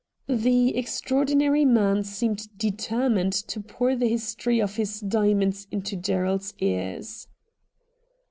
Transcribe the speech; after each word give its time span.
The 0.27 0.75
extraordinary 0.75 1.63
man 1.63 2.03
seemed 2.03 2.47
determined 2.57 3.33
to 3.33 3.59
pour 3.59 3.95
the 3.95 4.07
history 4.09 4.59
of 4.59 4.77
his 4.77 4.99
diamonds 4.99 5.67
into 5.69 5.95
Gerald's 5.95 6.55
ears. 6.57 7.27